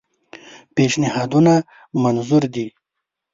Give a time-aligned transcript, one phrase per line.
[0.75, 1.53] پېشنهادونه
[2.03, 2.67] منظور دي.